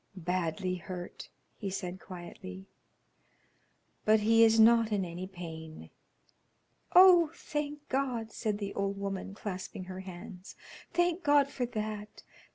"Badly 0.15 0.77
hurt," 0.77 1.29
he 1.59 1.69
said, 1.69 1.99
quietly, 1.99 2.65
"but 4.03 4.21
he 4.21 4.43
is 4.43 4.59
not 4.59 4.91
in 4.91 5.05
any 5.05 5.27
pain." 5.27 5.91
"Oh, 6.95 7.29
thank 7.35 7.87
God!" 7.87 8.31
said 8.31 8.57
the 8.57 8.73
old 8.73 8.97
woman, 8.97 9.35
clasping 9.35 9.83
her 9.83 9.99
hands. 9.99 10.55
"Thank 10.91 11.21
God 11.23 11.49
for 11.49 11.67
that! 11.67 12.23